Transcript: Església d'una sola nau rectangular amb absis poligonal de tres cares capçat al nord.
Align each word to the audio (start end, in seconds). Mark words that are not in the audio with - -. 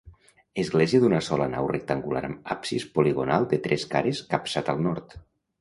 Església 0.61 1.01
d'una 1.03 1.19
sola 1.27 1.47
nau 1.51 1.67
rectangular 1.73 2.23
amb 2.29 2.51
absis 2.57 2.87
poligonal 2.97 3.47
de 3.53 3.63
tres 3.69 3.89
cares 3.95 4.27
capçat 4.35 4.73
al 4.75 4.83
nord. 4.89 5.19